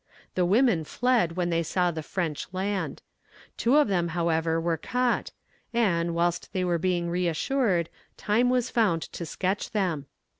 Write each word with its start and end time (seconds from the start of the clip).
The 0.33 0.47
women 0.47 0.83
fled 0.83 1.33
when 1.35 1.51
they 1.51 1.61
saw 1.61 1.91
the 1.91 2.01
French 2.01 2.47
land. 2.51 3.03
Two 3.55 3.77
of 3.77 3.87
them, 3.87 4.07
however, 4.17 4.59
were 4.59 4.75
caught, 4.75 5.29
and, 5.75 6.15
whilst 6.15 6.51
they 6.53 6.63
were 6.65 6.79
being 6.79 7.07
re 7.11 7.27
assured, 7.27 7.87
time 8.17 8.49
was 8.49 8.71
found 8.71 9.03
to 9.03 9.27
sketch 9.27 9.69
them. 9.69 10.07